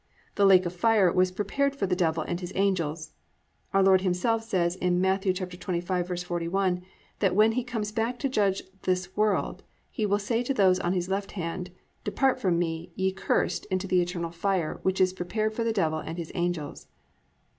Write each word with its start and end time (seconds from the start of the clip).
"The 0.33 0.47
lake 0.47 0.65
of 0.65 0.73
fire" 0.73 1.11
was 1.13 1.31
"prepared 1.31 1.75
for 1.75 1.85
the 1.85 1.95
Devil 1.95 2.23
and 2.23 2.39
his 2.39 2.51
angels." 2.55 3.11
Our 3.71 3.83
Lord 3.83 4.01
Himself 4.01 4.41
says 4.41 4.75
in 4.77 4.99
Matt. 4.99 5.21
25:41 5.21 6.81
that 7.19 7.35
when 7.35 7.51
He 7.51 7.63
comes 7.63 7.91
back 7.91 8.17
to 8.17 8.27
judge 8.27 8.63
this 8.81 9.15
world 9.15 9.61
He 9.91 10.07
will 10.07 10.17
say 10.17 10.41
to 10.41 10.55
those 10.55 10.79
on 10.79 10.93
His 10.93 11.07
left 11.07 11.33
hand: 11.33 11.69
+"Depart 12.03 12.39
from 12.41 12.57
me, 12.57 12.91
ye 12.95 13.11
cursed 13.11 13.65
into 13.67 13.85
the 13.85 14.01
eternal 14.01 14.31
fire, 14.31 14.79
which 14.81 14.99
is 14.99 15.13
prepared 15.13 15.53
for 15.53 15.63
the 15.63 15.71
devil 15.71 15.99
and 15.99 16.17
his 16.17 16.31
angels." 16.33 16.87